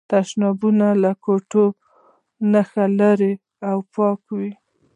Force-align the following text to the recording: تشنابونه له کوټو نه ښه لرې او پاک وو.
تشنابونه 0.09 0.87
له 1.03 1.11
کوټو 1.25 1.65
نه 2.51 2.61
ښه 2.69 2.85
لرې 2.99 3.33
او 3.69 3.77
پاک 3.95 4.21
وو. 4.35 4.49